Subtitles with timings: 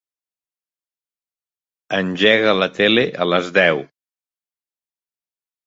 [1.99, 3.85] Engega la tele a les deu.